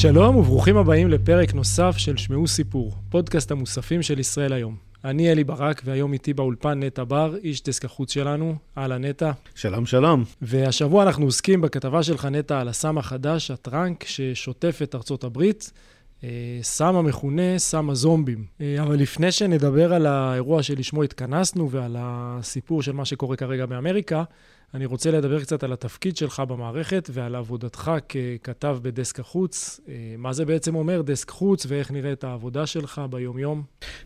שלום 0.00 0.36
וברוכים 0.36 0.76
הבאים 0.76 1.08
לפרק 1.08 1.54
נוסף 1.54 1.94
של 1.96 2.16
שמעו 2.16 2.48
סיפור, 2.48 2.92
פודקאסט 3.08 3.50
המוספים 3.50 4.02
של 4.02 4.18
ישראל 4.18 4.52
היום. 4.52 4.76
אני 5.04 5.32
אלי 5.32 5.44
ברק, 5.44 5.82
והיום 5.84 6.12
איתי 6.12 6.34
באולפן 6.34 6.82
נטע 6.82 7.04
בר, 7.04 7.36
איש 7.42 7.62
דסק 7.62 7.84
החוץ 7.84 8.12
שלנו. 8.12 8.54
אהלן 8.78 9.04
נטע. 9.04 9.30
שלום, 9.54 9.86
שלום. 9.86 10.24
והשבוע 10.42 11.02
אנחנו 11.02 11.24
עוסקים 11.24 11.60
בכתבה 11.60 12.02
שלך, 12.02 12.24
נטע, 12.24 12.60
על 12.60 12.68
הסם 12.68 12.98
החדש, 12.98 13.50
הטראנק, 13.50 14.04
ששוטף 14.04 14.80
את 14.82 14.94
ארצות 14.94 15.24
הברית. 15.24 15.72
אה, 16.24 16.28
סם 16.62 16.96
המכונה 16.96 17.58
סם 17.58 17.90
הזומבים. 17.90 18.44
אה, 18.60 18.82
אבל 18.82 18.94
לפני 18.94 19.32
שנדבר 19.32 19.94
על 19.94 20.06
האירוע 20.06 20.62
שלשמו 20.62 21.02
התכנסנו 21.02 21.70
ועל 21.70 21.96
הסיפור 21.98 22.82
של 22.82 22.92
מה 22.92 23.04
שקורה 23.04 23.36
כרגע 23.36 23.66
באמריקה, 23.66 24.24
אני 24.74 24.86
רוצה 24.86 25.10
לדבר 25.10 25.40
קצת 25.40 25.62
על 25.62 25.72
התפקיד 25.72 26.16
שלך 26.16 26.42
במערכת 26.48 27.10
ועל 27.12 27.34
עבודתך 27.34 27.90
ככתב 28.08 28.78
בדסק 28.82 29.20
החוץ. 29.20 29.80
אה, 29.88 29.94
מה 30.18 30.32
זה 30.32 30.44
בעצם 30.44 30.74
אומר 30.74 31.02
דסק 31.02 31.30
חוץ 31.30 31.66
ואיך 31.68 31.90
נראית 31.90 32.24
העבודה 32.24 32.66
שלך 32.66 33.00
ביום-יום? 33.10 33.62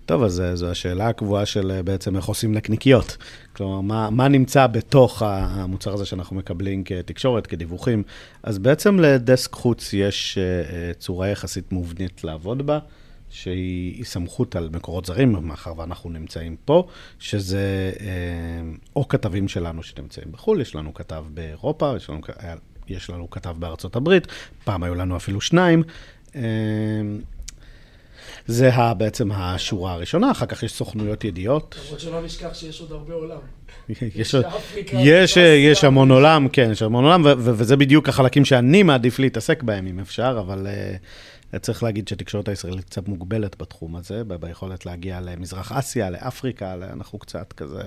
טוב, 0.06 0.22
אז 0.22 0.40
אה, 0.40 0.56
זו 0.56 0.70
השאלה 0.70 1.08
הקבועה 1.08 1.46
של 1.46 1.70
אה, 1.70 1.82
בעצם 1.82 2.16
איך 2.16 2.24
עושים 2.24 2.52
נקניקיות. 2.52 3.16
כלומר, 3.56 3.80
מה, 3.80 4.10
מה 4.10 4.28
נמצא 4.28 4.66
בתוך 4.66 5.22
המוצר 5.22 5.92
הזה 5.92 6.04
שאנחנו 6.04 6.36
מקבלים 6.36 6.84
כתקשורת, 6.84 7.46
כדיווחים. 7.46 8.02
אז 8.42 8.58
בעצם 8.58 8.98
לדסק 8.98 9.52
חוץ 9.52 9.92
יש 9.92 10.38
צורה 10.98 11.28
יחסית 11.28 11.72
מובנית 11.72 12.24
לעבוד 12.24 12.66
בה. 12.66 12.78
שהיא 13.34 14.04
סמכות 14.04 14.56
על 14.56 14.68
מקורות 14.72 15.06
זרים, 15.06 15.32
מאחר 15.32 15.78
ואנחנו 15.78 16.10
נמצאים 16.10 16.56
פה, 16.64 16.86
שזה 17.18 17.92
אה, 18.00 18.06
או 18.96 19.08
כתבים 19.08 19.48
שלנו 19.48 19.82
שנמצאים 19.82 20.32
בחו"ל, 20.32 20.60
יש 20.60 20.74
לנו 20.74 20.94
כתב 20.94 21.24
באירופה, 21.34 21.92
יש 21.96 22.10
לנו, 22.10 22.20
יש 22.88 23.10
לנו 23.10 23.30
כתב 23.30 23.56
בארצות 23.58 23.96
הברית, 23.96 24.26
פעם 24.64 24.82
היו 24.82 24.94
לנו 24.94 25.16
אפילו 25.16 25.40
שניים. 25.40 25.82
אה, 26.36 26.42
זה 28.46 28.70
בעצם 28.98 29.32
השורה 29.32 29.92
הראשונה, 29.92 30.30
אחר 30.30 30.46
כך 30.46 30.62
יש 30.62 30.72
סוכנויות 30.72 31.24
ידיעות. 31.24 31.76
למרות 31.84 32.00
שלא 32.00 32.22
נשכח 32.22 32.54
שיש 32.54 32.80
עוד 32.80 32.92
הרבה 32.92 33.14
עולם. 33.14 33.38
יש, 34.14 34.34
יש, 34.92 35.36
יש 35.36 35.84
המון 35.84 36.10
עולם, 36.10 36.48
כן, 36.48 36.68
יש 36.72 36.82
המון 36.82 37.04
עולם, 37.04 37.22
וזה 37.24 37.76
בדיוק 37.76 38.08
החלקים 38.08 38.44
שאני 38.44 38.82
מעדיף 38.82 39.18
להתעסק 39.18 39.62
בהם, 39.62 39.86
אם 39.86 40.00
אפשר, 40.00 40.36
אבל 40.40 40.66
צריך 41.60 41.82
להגיד 41.82 42.08
שהתקשורת 42.08 42.48
הישראלית 42.48 42.84
קצת 42.84 43.08
מוגבלת 43.08 43.56
בתחום 43.58 43.96
הזה, 43.96 44.24
ביכולת 44.24 44.86
להגיע 44.86 45.20
למזרח 45.20 45.72
אסיה, 45.72 46.10
לאפריקה, 46.10 46.74
אנחנו 46.74 47.18
קצת 47.18 47.52
כזה... 47.52 47.82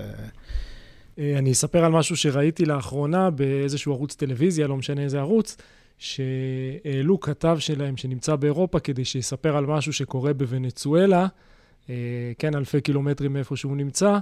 אה, 1.18 1.38
אני 1.38 1.52
אספר 1.52 1.84
על 1.84 1.92
משהו 1.92 2.16
שראיתי 2.16 2.64
לאחרונה 2.64 3.30
באיזשהו 3.30 3.92
ערוץ 3.92 4.14
טלוויזיה, 4.14 4.66
לא 4.66 4.76
משנה 4.76 5.02
איזה 5.02 5.18
ערוץ, 5.18 5.56
שהעלו 5.98 7.20
כתב 7.20 7.56
שלהם 7.60 7.96
שנמצא 7.96 8.36
באירופה 8.36 8.80
כדי 8.80 9.04
שיספר 9.04 9.56
על 9.56 9.66
משהו 9.66 9.92
שקורה 9.92 10.32
בוונצואלה, 10.32 11.26
אה, 11.90 11.94
כן, 12.38 12.54
אלפי 12.54 12.80
קילומטרים 12.80 13.32
מאיפה 13.32 13.56
שהוא 13.56 13.76
נמצא. 13.76 14.18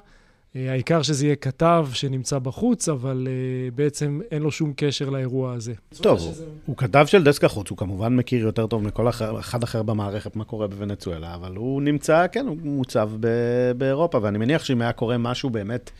אה, 0.56 0.70
העיקר 0.72 1.02
שזה 1.02 1.26
יהיה 1.26 1.36
כתב 1.36 1.88
שנמצא 1.92 2.38
בחוץ, 2.38 2.88
אבל 2.88 3.28
uh, 3.28 3.74
בעצם 3.74 4.20
אין 4.30 4.42
לו 4.42 4.50
שום 4.50 4.72
קשר 4.76 5.10
לאירוע 5.10 5.52
הזה. 5.52 5.74
טוב, 5.96 6.18
שזה... 6.18 6.44
הוא 6.66 6.76
כתב 6.76 7.06
של 7.06 7.24
דסק 7.24 7.44
החוץ, 7.44 7.70
הוא 7.70 7.78
כמובן 7.78 8.16
מכיר 8.16 8.44
יותר 8.44 8.66
טוב 8.66 8.82
מכל 8.82 9.08
אחר, 9.08 9.40
אחד 9.40 9.62
אחר 9.62 9.82
במערכת 9.82 10.36
מה 10.36 10.44
קורה 10.44 10.66
בוונצואלה, 10.66 11.34
אבל 11.34 11.56
הוא 11.56 11.82
נמצא, 11.82 12.26
כן, 12.32 12.46
הוא 12.46 12.56
מוצב 12.62 13.10
ב- 13.20 13.72
באירופה, 13.78 14.18
ואני 14.22 14.38
מניח 14.38 14.64
שאם 14.64 14.82
היה 14.82 14.92
קורה 14.92 15.18
משהו 15.18 15.50
באמת 15.50 15.90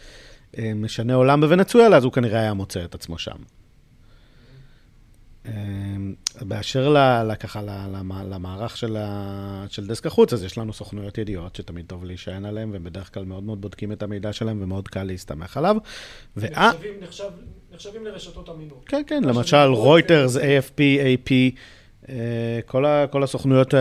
אה, 0.59 0.73
משנה 0.75 1.15
עולם 1.15 1.41
בוונצואלה, 1.41 1.97
אז 1.97 2.05
הוא 2.05 2.13
כנראה 2.13 2.41
היה 2.41 2.55
מוצא 2.55 2.85
את 2.85 2.95
עצמו 2.95 3.19
שם. 3.19 3.37
אמ, 5.49 6.15
באשר 6.41 6.89
ל, 6.89 7.35
ככה 7.35 7.63
למערך 8.31 8.77
של, 8.77 8.97
ה, 8.97 9.65
של 9.69 9.87
דסק 9.87 10.07
החוץ, 10.07 10.33
אז 10.33 10.45
יש 10.45 10.59
לנו 10.59 10.73
סוכנויות 10.73 11.19
ידיעות 11.19 11.57
שתמיד 11.57 11.87
טוב 11.87 12.05
להישען 12.05 12.45
עליהן, 12.45 12.71
והם 12.71 12.85
בדרך 12.85 13.15
כלל 13.15 13.25
מאוד 13.25 13.43
מאוד 13.43 13.61
בודקים 13.61 13.93
את 13.93 14.03
המידע 14.03 14.33
שלהם 14.33 14.63
ומאוד 14.63 14.89
קל 14.89 15.03
להסתמך 15.03 15.57
עליו. 15.57 15.77
וה... 16.37 16.49
נחשבים, 16.51 16.95
נחשב, 17.01 17.31
נחשבים 17.73 18.05
לרשתות 18.05 18.49
אמינות. 18.49 18.85
כן, 18.87 19.03
כן, 19.07 19.25
למשל 19.25 19.57
רויטרס, 19.57 20.37
AFP, 20.37 20.79
AP, 20.79 21.31
אה, 21.31 21.49
כל, 22.67 22.85
ה, 22.85 23.07
כל 23.07 23.23
הסוכנויות 23.23 23.75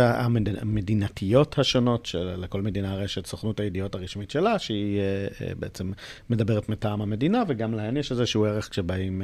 המדינתיות 0.61 1.59
השונות, 1.59 2.05
שלכל 2.05 2.61
מדינה 2.61 2.95
רשת 2.95 3.25
סוכנות 3.25 3.59
הידיעות 3.59 3.95
הרשמית 3.95 4.31
שלה, 4.31 4.59
שהיא 4.59 4.99
אה, 4.99 5.27
אה, 5.41 5.55
בעצם 5.55 5.91
מדברת 6.29 6.69
מטעם 6.69 7.01
המדינה, 7.01 7.43
וגם 7.47 7.73
להן 7.73 7.97
יש 7.97 8.11
איזשהו 8.11 8.45
ערך 8.45 8.69
כשבאים 8.69 9.21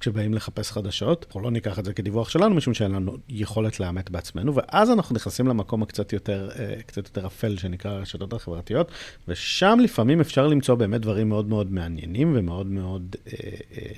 כשבאים 0.00 0.34
לחפש 0.34 0.72
חדשות. 0.72 1.24
אנחנו 1.26 1.40
לא 1.40 1.50
ניקח 1.50 1.78
את 1.78 1.84
זה 1.84 1.92
כדיווח 1.92 2.28
שלנו, 2.28 2.54
משום 2.54 2.74
שאין 2.74 2.90
לנו 2.90 3.16
יכולת 3.28 3.80
לאמת 3.80 4.10
בעצמנו, 4.10 4.54
ואז 4.54 4.90
אנחנו 4.90 5.14
נכנסים 5.14 5.46
למקום 5.46 5.82
הקצת 5.82 6.12
יותר, 6.12 6.48
אה, 6.58 6.82
קצת 6.86 7.06
יותר 7.08 7.26
אפל, 7.26 7.56
שנקרא 7.56 7.90
הרשתות 7.90 8.32
החברתיות, 8.32 8.90
ושם 9.28 9.78
לפעמים 9.82 10.20
אפשר 10.20 10.46
למצוא 10.46 10.74
באמת 10.74 11.00
דברים 11.00 11.28
מאוד 11.28 11.48
מאוד 11.48 11.72
מעניינים 11.72 12.32
ומאוד 12.36 12.66
מאוד... 12.66 13.16
אה, 13.26 13.32
אה, 13.76 13.92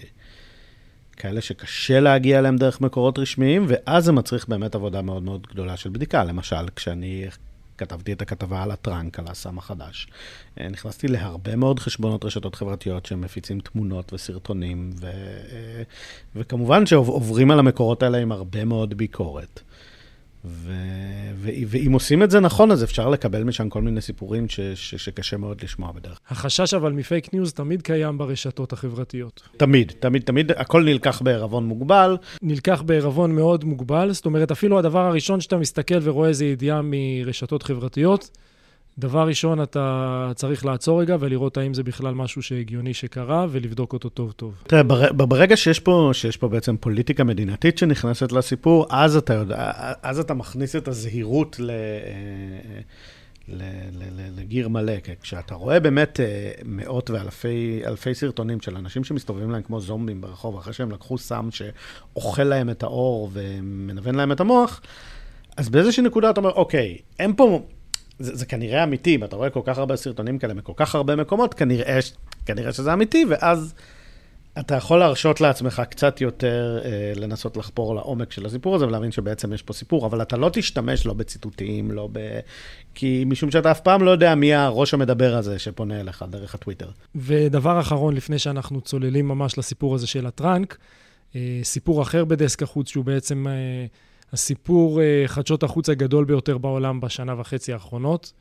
כאלה 1.21 1.41
שקשה 1.41 2.01
להגיע 2.01 2.39
אליהם 2.39 2.57
דרך 2.57 2.81
מקורות 2.81 3.19
רשמיים, 3.19 3.65
ואז 3.69 4.05
זה 4.05 4.13
מצריך 4.13 4.49
באמת 4.49 4.75
עבודה 4.75 5.03
מאוד 5.03 5.23
מאוד 5.23 5.47
גדולה 5.51 5.77
של 5.77 5.91
בדיקה. 5.91 6.25
למשל, 6.25 6.69
כשאני 6.77 7.27
כתבתי 7.79 8.13
את 8.13 8.23
הכתבה 8.23 8.63
על 8.63 8.71
הטראנק, 8.71 9.19
על 9.19 9.25
הסם 9.29 9.59
החדש. 9.59 10.07
אה, 10.61 10.69
נכנסתי 10.69 11.09
להרבה 11.09 11.57
מאוד 11.57 11.79
חשבונות 11.79 12.25
רשתות 12.25 12.55
חברתיות 12.55 13.07
שמפיצים 13.07 13.61
תמונות 13.61 14.13
וסרטונים, 14.13 14.91
ו... 15.01 15.07
אה, 15.07 15.83
וכמובן 16.37 16.87
שעוברים 16.87 17.51
על 17.51 17.59
המקורות 17.59 18.03
האלה 18.03 18.19
עם 18.19 18.33
הרבה 18.33 18.65
מאוד 18.65 18.95
ביקורת. 18.95 19.61
ו... 20.45 20.73
ו... 21.35 21.51
ואם 21.67 21.93
עושים 21.93 22.23
את 22.23 22.31
זה 22.31 22.41
נכון, 22.41 22.71
אז 22.71 22.85
אפשר 22.85 23.09
לקבל 23.09 23.43
משם 23.43 23.69
כל 23.69 23.83
מיני 23.83 24.01
סיפורים 24.01 24.49
ש... 24.49 24.61
ש... 24.61 24.95
שקשה 24.95 25.37
מאוד 25.37 25.63
לשמוע 25.63 25.93
בדרך. 25.93 26.21
החשש 26.29 26.75
אבל 26.75 26.93
מפייק 26.93 27.35
ניוז 27.35 27.53
תמיד 27.53 27.83
קיים 27.83 28.19
ברשתות 28.19 28.73
החברתיות. 28.73 29.43
תמיד, 29.57 29.93
תמיד, 30.01 30.23
תמיד, 30.23 30.53
הכל 30.53 30.85
נלקח 30.85 31.23
בעירבון 31.23 31.67
מוגבל. 31.67 32.17
נלקח 32.43 32.83
בעירבון 32.83 33.35
מאוד 33.35 33.65
מוגבל, 33.65 34.13
זאת 34.13 34.27
אומרת, 34.27 34.51
אפילו 34.51 34.79
הדבר 34.79 35.07
הראשון 35.07 35.41
שאתה 35.41 35.57
מסתכל 35.57 35.99
ורואה 36.03 36.29
איזו 36.29 36.45
ידיעה 36.45 36.81
מרשתות 36.85 37.63
חברתיות, 37.63 38.31
דבר 38.99 39.29
ראשון, 39.29 39.63
אתה 39.63 40.33
צריך 40.35 40.65
לעצור 40.65 41.01
רגע 41.01 41.17
ולראות 41.21 41.57
האם 41.57 41.75
זה 41.75 41.83
בכלל 41.83 42.15
משהו 42.15 42.43
שהגיוני 42.43 42.95
שקרה, 42.95 43.47
ולבדוק 43.51 43.93
אותו 43.93 44.09
טוב 44.09 44.33
טוב. 44.33 44.55
תראה, 44.67 44.83
ברגע 45.13 45.57
שיש 45.57 45.81
פה, 45.81 46.11
שיש 46.13 46.37
פה 46.37 46.49
בעצם 46.49 46.77
פוליטיקה 46.77 47.25
מדינתית 47.25 47.79
שנכנסת 47.79 48.33
לסיפור, 48.33 48.87
אז 48.91 49.17
אתה 49.17 49.35
יודע, 49.35 49.73
אז 50.03 50.19
אתה 50.19 50.35
מכניס 50.35 50.77
את 50.77 50.89
הזהירות 50.89 51.57
ל... 51.61 51.71
לגיר 54.37 54.69
מלא, 54.69 54.93
כשאתה 55.23 55.55
רואה 55.55 55.81
באמת 55.81 56.21
אה, 56.21 56.53
מאות 56.65 57.11
ואלפי 57.11 58.15
סרטונים 58.15 58.61
של 58.61 58.77
אנשים 58.77 59.05
שמסתובבים 59.05 59.51
להם 59.51 59.63
כמו 59.63 59.81
זומבים 59.81 60.21
ברחוב, 60.21 60.57
אחרי 60.59 60.73
שהם 60.73 60.91
לקחו 60.91 61.19
סם 61.19 61.49
שאוכל 61.51 62.45
להם 62.45 62.71
את 62.71 62.83
האור 62.83 63.31
ומנוון 63.33 64.15
להם 64.15 64.33
את 64.33 64.41
המוח, 64.41 64.81
אז 65.57 65.69
באיזושהי 65.69 66.03
נקודה 66.03 66.31
אתה 66.31 66.41
אומר, 66.41 66.51
אוקיי, 66.51 66.99
אין 67.19 67.37
פה 67.37 67.63
זה, 68.21 68.37
זה 68.37 68.47
כנראה 68.47 68.85
אמיתי, 68.85 69.15
אם 69.15 69.25
אתה 69.25 69.37
רואה 69.37 69.51
כל 69.51 69.61
כך 69.65 69.79
הרבה 69.79 69.97
סרטונים 69.97 70.39
כאלה 70.39 70.55
מכל 70.55 70.73
כך 70.77 70.95
הרבה 70.95 71.17
מקומות, 71.17 71.55
כנראה, 71.55 71.99
כנראה 72.47 72.73
שזה 72.73 72.93
אמיתי, 72.93 73.25
ואז 73.29 73.75
אתה 74.59 74.75
יכול 74.75 74.99
להרשות 74.99 75.41
לעצמך 75.41 75.83
קצת 75.91 76.21
יותר 76.21 76.81
אה, 76.85 77.13
לנסות 77.17 77.57
לחפור 77.57 77.95
לעומק 77.95 78.33
של 78.33 78.47
הסיפור 78.47 78.75
הזה 78.75 78.87
ולהבין 78.87 79.13
שבעצם 79.13 79.53
יש 79.53 79.63
פה 79.63 79.73
סיפור, 79.73 80.07
אבל 80.07 80.23
אתה 80.23 80.37
לא 80.37 80.51
תשתמש 80.53 81.07
לא 81.07 81.13
בציטוטים, 81.13 81.91
לא 81.91 82.09
ב... 82.13 82.41
כי 82.95 83.25
משום 83.27 83.51
שאתה 83.51 83.71
אף 83.71 83.81
פעם 83.81 84.03
לא 84.03 84.11
יודע 84.11 84.35
מי 84.35 84.55
הראש 84.55 84.95
המדבר 84.95 85.37
הזה 85.37 85.59
שפונה 85.59 86.01
אליך 86.01 86.25
דרך 86.31 86.55
הטוויטר. 86.55 86.89
ודבר 87.15 87.81
אחרון, 87.81 88.15
לפני 88.15 88.39
שאנחנו 88.39 88.81
צוללים 88.81 89.29
ממש 89.29 89.59
לסיפור 89.59 89.95
הזה 89.95 90.07
של 90.07 90.27
הטראנק, 90.27 90.77
אה, 91.37 91.61
סיפור 91.63 92.03
אחר 92.03 92.25
בדסק 92.25 92.63
החוץ, 92.63 92.89
שהוא 92.89 93.05
בעצם... 93.05 93.47
אה, 93.49 93.87
הסיפור 94.33 95.01
uh, 95.01 95.29
חדשות 95.29 95.63
החוץ 95.63 95.89
הגדול 95.89 96.25
ביותר 96.25 96.59
בעולם 96.59 97.01
בשנה 97.01 97.41
וחצי 97.41 97.73
האחרונות. 97.73 98.33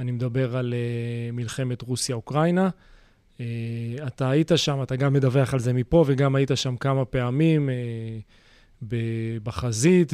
אני 0.00 0.12
מדבר 0.12 0.56
על 0.56 0.74
uh, 0.74 1.36
מלחמת 1.36 1.82
רוסיה-אוקראינה. 1.82 2.68
Uh, 3.38 3.40
אתה 4.06 4.30
היית 4.30 4.52
שם, 4.56 4.82
אתה 4.82 4.96
גם 4.96 5.12
מדווח 5.12 5.54
על 5.54 5.60
זה 5.60 5.72
מפה, 5.72 6.04
וגם 6.06 6.34
היית 6.34 6.50
שם 6.54 6.76
כמה 6.76 7.04
פעמים 7.04 7.70
בחזית, 9.42 10.12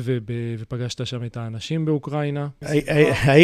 ופגשת 0.58 1.06
שם 1.06 1.24
את 1.24 1.36
האנשים 1.36 1.84
באוקראינה. 1.84 2.48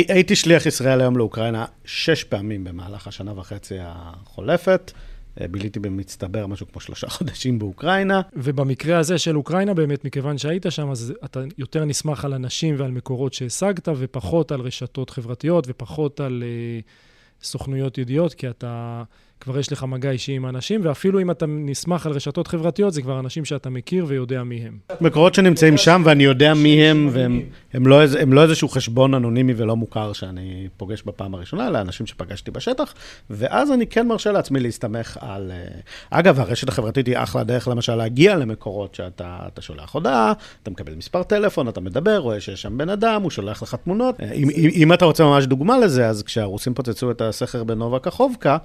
הייתי 0.09 0.37
שליח 0.37 0.67
ישראל 0.67 1.01
היום 1.01 1.17
לאוקראינה 1.17 1.65
שש 1.85 2.25
פעמים 2.25 2.65
במהלך 2.65 3.07
השנה 3.07 3.39
וחצי 3.39 3.75
החולפת. 3.81 4.93
ביליתי 5.41 5.81
במצטבר 5.81 6.47
משהו 6.47 6.67
כמו 6.73 6.81
שלושה 6.81 7.09
חודשים 7.17 7.59
באוקראינה. 7.59 8.21
ובמקרה 8.33 8.99
הזה 8.99 9.19
של 9.19 9.37
אוקראינה, 9.37 9.75
באמת, 9.75 10.05
מכיוון 10.05 10.39
שהיית 10.39 10.67
שם, 10.71 10.91
אז 10.91 11.15
אתה 11.25 11.41
יותר 11.59 11.85
נסמך 11.85 12.25
על 12.25 12.35
אנשים 12.35 12.75
ועל 12.79 12.91
מקורות 12.91 13.35
שהשגת, 13.35 13.89
ופחות 13.97 14.53
על 14.53 14.61
רשתות 14.61 15.11
חברתיות, 15.11 15.65
ופחות 15.69 16.21
על 16.21 16.43
uh, 16.43 17.45
סוכנויות 17.45 17.99
ידיעות, 17.99 18.35
כי 18.35 18.51
אתה 18.51 19.03
כבר 19.41 19.59
יש 19.59 19.73
לך 19.73 19.85
מגע 19.85 20.11
אישי 20.11 20.33
עם 20.33 20.47
אנשים, 20.47 20.81
ואפילו 20.85 21.21
אם 21.21 21.31
אתה 21.31 21.47
נסמך 21.47 22.07
על 22.07 22.13
רשתות 22.13 22.47
חברתיות, 22.47 22.93
זה 22.93 23.03
כבר 23.03 23.21
אנשים 23.21 23.45
שאתה 23.45 23.71
מכיר 23.71 24.05
ויודע 24.09 24.43
מי 24.43 24.57
הם. 24.57 24.79
מקורות 25.01 25.35
שנמצאים 25.35 25.77
שם 25.77 26.03
ואני 26.05 26.25
יודע 26.25 26.55
מי 26.55 26.83
הם, 26.83 27.09
והם 27.13 27.43
הם 27.73 27.87
לא, 27.87 28.01
הם 28.21 28.33
לא 28.33 28.43
איזשהו 28.43 28.69
חשבון 28.69 29.15
אנונימי 29.15 29.55
ולא 29.57 29.77
מוכר 29.77 30.13
שאני 30.13 30.69
פוגש 30.77 31.03
בפעם 31.03 31.35
הראשונה, 31.35 31.69
אלא 31.69 31.81
אנשים 31.81 32.07
שפגשתי 32.07 32.51
בשטח, 32.51 32.95
ואז 33.31 33.73
אני 33.73 33.87
כן 33.87 34.09
מרשה 34.09 34.33
לעצמי 34.33 34.61
להסתמך 34.61 35.19
על... 35.21 35.53
אה, 35.55 35.81
אגב, 36.11 36.41
הרשת 36.41 36.69
החברתית 36.69 37.07
היא 37.07 37.19
אחלה 37.19 37.45
דרך 37.45 37.69
למשל 37.69 37.95
להגיע 37.95 38.37
למקורות 38.37 38.95
שאתה 38.95 39.61
שולח 39.61 39.93
הודעה, 39.93 40.33
אתה 40.63 40.71
מקבל 40.71 40.95
מספר 40.95 41.23
טלפון, 41.23 41.69
אתה 41.69 41.81
מדבר, 41.81 42.19
רואה 42.19 42.41
שיש 42.41 42.63
שם 42.63 42.79
בן 42.79 42.89
אדם, 42.89 43.23
הוא 43.23 43.31
שולח 43.31 43.63
לך 43.63 43.75
תמונות. 43.75 44.21
אם, 44.21 44.51
אם, 44.51 44.71
אם 44.75 44.93
אתה 44.93 45.05
רוצה 45.05 45.25
ממש 45.25 45.47
דוגמה 45.47 45.79
לזה, 45.79 46.09
אז 46.09 46.23
כשהרוסים 46.23 46.75
פוצצו 46.75 47.11
את 47.11 47.21
הסכר 47.21 47.65
בנובה 47.65 47.99
קחובקה, 47.99 48.57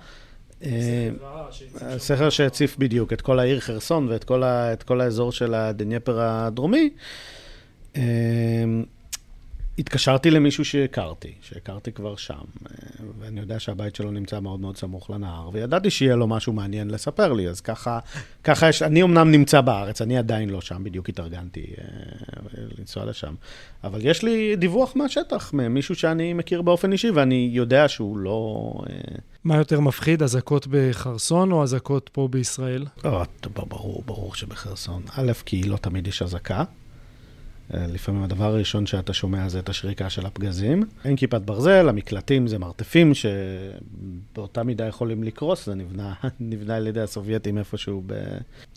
הסכר 1.82 2.30
שהציף 2.30 2.78
בדיוק 2.78 3.14
את 3.14 3.22
כל 3.22 3.40
העיר 3.40 3.60
חרסון 3.60 4.08
ואת 4.10 4.24
כל, 4.84 5.02
האזור 5.02 5.32
של 5.32 5.54
הדנייפר 5.54 6.20
הדרומי. 6.22 6.90
התקשרתי 9.82 10.32
למישהו 10.32 10.66
שהכרתי, 10.66 11.34
שהכרתי 11.42 11.92
כבר 11.92 12.16
שם, 12.16 12.36
אה, 12.36 13.06
ואני 13.20 13.40
יודע 13.40 13.60
שהבית 13.60 13.96
שלו 13.96 14.12
נמצא 14.12 14.40
מאוד 14.40 14.60
מאוד 14.60 14.78
סמוך 14.78 15.10
לנהר, 15.10 15.50
וידעתי 15.54 15.90
שיהיה 15.90 16.16
לו 16.16 16.28
משהו 16.28 16.54
מעניין 16.54 16.90
לספר 16.90 17.34
לי, 17.34 17.50
אז 17.50 17.62
ככה, 17.62 18.00
ככה 18.44 18.70
יש, 18.70 18.82
אני 18.82 19.04
אמנם 19.04 19.32
נמצא 19.32 19.62
בארץ, 19.62 20.02
אני 20.02 20.18
עדיין 20.18 20.50
לא 20.50 20.62
שם, 20.62 20.84
בדיוק 20.84 21.10
התארגנתי 21.10 21.66
אה, 21.78 21.86
לנסוע 22.78 23.06
לשם, 23.06 23.34
אבל 23.84 24.00
יש 24.04 24.24
לי 24.24 24.56
דיווח 24.56 24.96
מהשטח, 24.96 25.54
ממישהו 25.54 25.96
שאני 25.96 26.34
מכיר 26.34 26.62
באופן 26.62 26.92
אישי, 26.92 27.10
ואני 27.10 27.50
יודע 27.54 27.88
שהוא 27.88 28.18
לא... 28.18 28.74
אה, 28.90 28.96
מה 29.44 29.58
יותר 29.58 29.80
מפחיד, 29.80 30.24
אזעקות 30.24 30.68
בחרסון 30.70 31.52
או 31.52 31.64
אזעקות 31.64 32.10
פה 32.14 32.28
בישראל? 32.32 32.86
או, 33.06 33.22
ברור, 33.68 34.04
ברור 34.06 34.36
שבחרסון. 34.36 35.04
א', 35.16 35.32
כי 35.46 35.64
לא 35.64 35.78
תמיד 35.78 36.08
יש 36.08 36.22
אזעקה. 36.22 36.64
אה, 37.74 37.88
לפעמים 37.88 38.24
הדבר 38.24 38.46
הראשון 38.46 38.86
שאתה 38.86 39.14
שומע 39.14 39.50
זה 39.50 39.60
את 39.60 39.70
השריקה 39.70 40.10
של 40.10 40.26
הפגזים. 40.26 40.84
אין 41.06 41.16
כיפת 41.16 41.42
ברזל, 41.42 41.90
המקלטים 41.90 42.48
זה 42.48 42.60
מרתפים 42.60 43.12
שבאותה 43.14 44.64
מידה 44.64 44.86
יכולים 44.86 45.24
לקרוס, 45.24 45.66
זה 45.66 45.76
נבנה, 45.76 46.14
נבנה 46.40 46.76
על 46.76 46.88
ידי 46.88 47.02
הסובייטים 47.02 47.58
איפשהו 47.58 48.04
ב... 48.06 48.14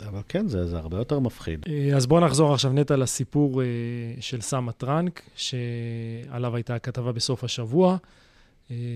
אבל 0.09 0.21
כן, 0.29 0.49
זה, 0.49 0.67
זה 0.67 0.79
הרבה 0.79 0.97
יותר 0.97 1.19
מפחיד. 1.19 1.67
אה, 1.69 1.97
אז 1.97 2.07
בואו 2.07 2.21
נחזור 2.21 2.55
עכשיו 2.55 2.73
נטע 2.73 2.97
לסיפור 2.97 3.63
אה, 3.63 3.67
של 4.21 4.41
סם 4.41 4.73
הטראנק, 4.73 5.23
שעליו 5.37 6.57
הייתה 6.57 6.75
הכתבה 6.75 7.13
בסוף 7.13 7.45
השבוע. 7.45 7.97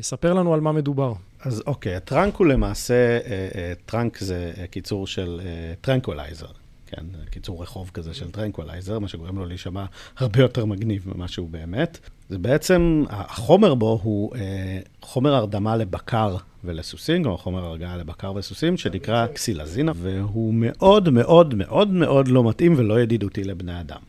ספר 0.03 0.35
לנו 0.35 0.55
על 0.55 0.61
מה 0.61 0.73
מדובר. 0.73 1.13
אז 1.41 1.63
אוקיי, 1.67 1.95
הטראנק 1.95 2.37
הוא 2.37 2.47
למעשה, 2.47 3.19
טראנק 3.87 4.19
זה 4.19 4.53
קיצור 4.71 5.07
של 5.07 5.41
Tranquilizer. 5.81 6.47
כן, 6.91 7.05
קיצור 7.31 7.63
רחוב 7.63 7.91
כזה 7.95 8.15
של 8.15 8.31
tranquilizer, 8.31 8.99
מה 8.99 9.09
שגורם 9.09 9.39
לו 9.39 9.47
להישמע 9.47 9.85
הרבה 10.17 10.41
יותר 10.41 10.65
מגניב 10.65 11.05
ממה 11.15 11.29
שהוא 11.29 11.51
באמת. 11.51 11.99
זה 12.29 12.39
בעצם, 12.39 13.05
החומר 13.09 13.75
בו 13.75 14.01
הוא 14.03 14.37
אה, 14.37 14.81
חומר 15.03 15.35
הרדמה 15.35 15.77
לבקר 15.77 16.37
ולסוסים, 16.65 17.27
או 17.27 17.39
חומר 17.39 17.65
הרגעה 17.65 17.97
לבקר 17.97 18.33
וסוסים, 18.33 18.77
שנקרא 18.77 19.27
קסילזינה, 19.27 19.93
והוא 19.97 20.55
מאוד 20.55 21.09
מאוד 21.09 21.55
מאוד 21.55 21.91
מאוד 21.91 22.29
לא 22.29 22.49
מתאים 22.49 22.75
ולא 22.77 23.01
ידידותי 23.01 23.45
לבני 23.45 23.81
אדם. 23.81 24.01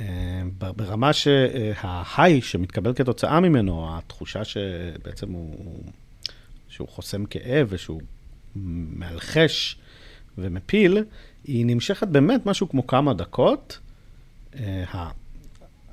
אה, 0.00 0.42
ברמה 0.58 1.12
שה 1.12 1.67
high 1.67 2.40
שמתקבל 2.40 2.94
כתוצאה 2.94 3.40
ממנו, 3.40 3.96
התחושה 3.96 4.44
שבעצם 4.44 5.30
הוא, 5.32 5.82
שהוא 6.68 6.88
חוסם 6.88 7.24
כאב 7.24 7.66
ושהוא 7.70 8.00
מאלחש 8.96 9.76
ומפיל, 10.38 11.04
היא 11.44 11.66
נמשכת 11.66 12.08
באמת 12.08 12.46
משהו 12.46 12.68
כמו 12.68 12.86
כמה 12.86 13.14
דקות, 13.14 13.78
אה, 14.56 15.08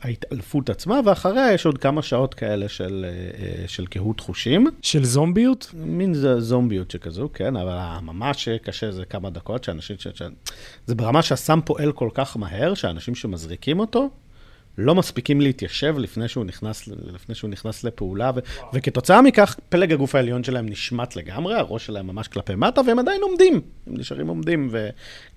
ההתעלפות 0.01 0.69
עצמה, 0.69 0.99
ואחריה 1.05 1.53
יש 1.53 1.65
עוד 1.65 1.77
כמה 1.77 2.01
שעות 2.01 2.33
כאלה 2.33 2.69
של, 2.69 3.05
אה, 3.07 3.67
של 3.67 3.85
קהות 3.85 4.19
חושים. 4.19 4.67
של 4.81 5.05
זומביות? 5.05 5.71
מין 5.73 6.13
זומביות 6.37 6.91
שכזו, 6.91 7.29
כן, 7.33 7.55
אבל 7.55 7.77
ממש 8.01 8.49
קשה 8.49 8.91
זה 8.91 9.05
כמה 9.05 9.29
דקות, 9.29 9.63
שאנשים, 9.63 9.97
ש... 9.99 10.07
ש... 10.13 10.21
זה 10.85 10.95
ברמה 10.95 11.21
שהסם 11.21 11.59
פועל 11.65 11.91
כל 11.91 12.09
כך 12.13 12.37
מהר, 12.37 12.73
שאנשים 12.73 13.15
שמזריקים 13.15 13.79
אותו, 13.79 14.09
לא 14.77 14.95
מספיקים 14.95 15.41
להתיישב 15.41 15.95
לפני 15.97 16.27
שהוא 16.27 16.45
נכנס, 16.45 16.87
לפני 16.87 17.35
שהוא 17.35 17.49
נכנס 17.49 17.83
לפעולה, 17.83 18.31
ו, 18.35 18.39
וכתוצאה 18.73 19.21
מכך 19.21 19.55
פלג 19.69 19.93
הגוף 19.93 20.15
העליון 20.15 20.43
שלהם 20.43 20.69
נשמט 20.69 21.15
לגמרי, 21.15 21.55
הראש 21.55 21.85
שלהם 21.85 22.07
ממש 22.07 22.27
כלפי 22.27 22.55
מטה, 22.55 22.81
והם 22.87 22.99
עדיין 22.99 23.21
עומדים, 23.21 23.61
הם 23.87 23.93
נשארים 23.97 24.27
עומדים, 24.27 24.69
ו, 24.71 24.89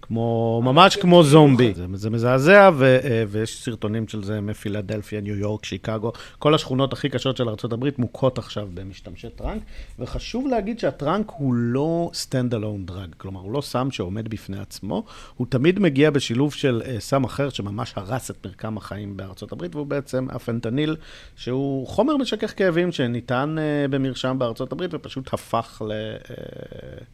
כמו, 0.02 0.60
ממש 0.64 0.96
כמו 0.96 1.22
זומבי. 1.22 1.72
זה, 1.75 1.86
זה 1.94 2.10
מזעזע, 2.10 2.70
ו, 2.75 2.98
אה, 3.04 3.25
ויש 3.28 3.62
סרטונים 3.62 4.08
של 4.08 4.25
זה 4.25 4.40
מפילדלפיה, 4.40 5.20
ניו 5.20 5.36
יורק, 5.36 5.64
שיקגו. 5.64 6.12
כל 6.38 6.54
השכונות 6.54 6.92
הכי 6.92 7.08
קשות 7.08 7.36
של 7.36 7.48
ארה"ב 7.48 7.88
מוכות 7.98 8.38
עכשיו 8.38 8.69
במשתמשי 8.75 9.28
tranq, 9.37 9.62
וחשוב 9.98 10.46
להגיד 10.46 10.78
שה 10.79 10.99
tranq 10.99 11.32
הוא 11.36 11.54
לא 11.54 12.10
stand 12.12 12.52
alone 12.52 12.90
drug, 12.90 13.14
כלומר, 13.16 13.40
הוא 13.40 13.52
לא 13.52 13.60
סם 13.60 13.90
שעומד 13.90 14.28
בפני 14.28 14.58
עצמו, 14.58 15.04
הוא 15.36 15.46
תמיד 15.50 15.78
מגיע 15.78 16.10
בשילוב 16.10 16.52
של 16.54 16.82
אה, 16.85 17.00
סם 17.00 17.25
אחר 17.25 17.48
שממש 17.48 17.92
הרס 17.96 18.31
את 18.31 18.46
מרקם 18.46 18.76
החיים 18.76 19.16
בארצות 19.26 19.53
הברית, 19.53 19.75
והוא 19.75 19.87
בעצם 19.87 20.26
הפנטניל, 20.31 20.97
שהוא 21.37 21.87
חומר 21.87 22.17
משכך 22.17 22.53
כאבים 22.56 22.93
שניתן 22.93 23.56
uh, 23.59 23.88
במרשם 23.91 24.37
בארצות 24.38 24.73
הברית, 24.73 24.91
ופשוט 24.94 25.35
הפך 25.35 25.82
ל... 25.87 25.93
Uh, 26.23 27.05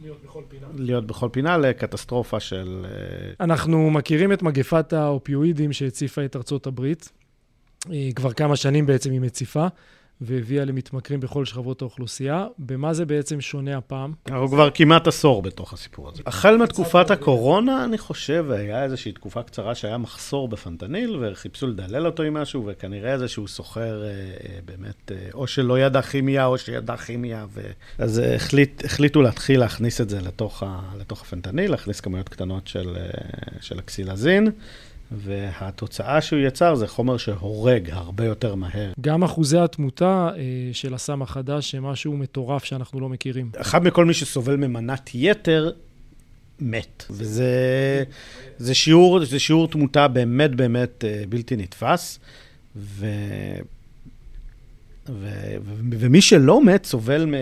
להיות 0.00 0.22
בכל 0.24 0.42
פינה. 0.48 0.66
להיות 0.78 1.06
בכל 1.06 1.28
פינה 1.32 1.58
לקטסטרופה 1.58 2.40
של... 2.40 2.86
אה, 2.88 3.44
אנחנו 3.44 3.90
מכירים 3.90 4.32
את 4.32 4.42
מגפת 4.42 4.92
האופיואידים 4.92 5.72
שהציפה 5.72 6.24
את 6.24 6.36
ארצות 6.36 6.66
הברית. 6.66 7.12
כבר 8.16 8.32
כמה 8.32 8.56
שנים 8.56 8.86
בעצם 8.86 9.10
היא 9.10 9.20
מציפה. 9.20 9.66
והביאה 10.20 10.64
למתמכרים 10.64 11.20
בכל 11.20 11.44
שכבות 11.44 11.82
האוכלוסייה. 11.82 12.46
במה 12.58 12.94
זה 12.94 13.06
בעצם 13.06 13.40
שונה 13.40 13.76
הפעם? 13.76 14.12
אנחנו 14.28 14.48
כבר 14.48 14.70
כמעט 14.74 15.06
עשור 15.06 15.42
בתוך 15.42 15.72
הסיפור 15.72 16.08
הזה. 16.08 16.22
החל 16.26 16.56
מתקופת 16.56 17.10
הקורונה, 17.10 17.84
אני 17.84 17.98
חושב, 17.98 18.46
היה 18.50 18.84
איזושהי 18.84 19.12
תקופה 19.12 19.42
קצרה 19.42 19.74
שהיה 19.74 19.98
מחסור 19.98 20.48
בפנטניל, 20.48 21.16
וחיפשו 21.20 21.66
לדלל 21.66 22.06
אותו 22.06 22.22
עם 22.22 22.34
משהו, 22.34 22.64
וכנראה 22.66 23.12
איזשהו 23.12 23.48
סוחר 23.48 24.02
אה, 24.02 24.08
אה, 24.08 24.58
באמת, 24.64 25.12
אה, 25.12 25.16
או 25.34 25.46
שלא 25.46 25.78
ידע 25.78 26.02
כימיה, 26.02 26.46
או 26.46 26.58
שידע 26.58 26.96
כימיה, 26.96 27.46
ו... 27.54 27.60
אז 27.98 28.22
החליט, 28.34 28.84
החליטו 28.84 29.22
להתחיל 29.22 29.60
להכניס 29.60 30.00
את 30.00 30.10
זה 30.10 30.20
לתוך, 30.20 30.62
הפנטניל, 31.10 31.70
להכניס 31.70 32.00
כמויות 32.00 32.28
קטנות 32.28 32.66
של, 32.66 33.78
הקסילזין. 33.78 34.50
והתוצאה 35.12 36.20
שהוא 36.20 36.40
יצר 36.40 36.74
זה 36.74 36.86
חומר 36.86 37.16
שהורג 37.16 37.90
הרבה 37.90 38.24
יותר 38.24 38.54
מהר. 38.54 38.92
גם 39.00 39.22
אחוזי 39.22 39.58
התמותה 39.58 40.28
אה, 40.36 40.42
של 40.72 40.94
הסם 40.94 41.22
החדש, 41.22 41.74
משהו 41.74 42.16
מטורף 42.16 42.64
שאנחנו 42.64 43.00
לא 43.00 43.08
מכירים. 43.08 43.50
אחד 43.56 43.84
מכל 43.84 44.04
מי 44.04 44.14
שסובל 44.14 44.56
ממנת 44.56 45.10
יתר, 45.14 45.70
מת. 46.60 47.04
וזה 47.10 48.04
זה 48.58 48.74
שיעור, 48.74 49.24
זה 49.24 49.38
שיעור 49.38 49.68
תמותה 49.68 50.08
באמת 50.08 50.54
באמת 50.54 51.04
אה, 51.04 51.22
בלתי 51.28 51.56
נתפס. 51.56 52.18
ו... 52.76 53.06
ו... 55.08 55.28
ומי 55.90 56.20
שלא 56.20 56.64
מת 56.64 56.84
סובל, 56.84 57.24
מ... 57.24 57.34